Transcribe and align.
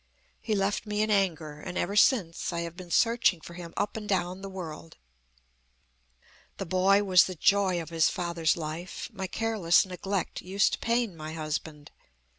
He 0.39 0.55
left 0.55 0.87
me 0.87 1.03
in 1.03 1.11
anger; 1.11 1.59
and 1.61 1.77
ever 1.77 1.95
since 1.95 2.51
I 2.51 2.61
have 2.61 2.75
been 2.75 2.89
searching 2.89 3.39
for 3.39 3.53
Him 3.53 3.71
up 3.77 3.95
and 3.95 4.09
down 4.09 4.41
the 4.41 4.49
world. 4.49 4.97
"The 6.57 6.65
boy 6.65 7.03
was 7.03 7.25
the 7.25 7.35
joy 7.35 7.79
of 7.79 7.91
his 7.91 8.09
father's 8.09 8.57
life. 8.57 9.09
My 9.13 9.27
careless 9.27 9.85
neglect 9.85 10.41
used 10.41 10.73
to 10.73 10.79
pain 10.79 11.15
my 11.15 11.33
husband. 11.33 11.91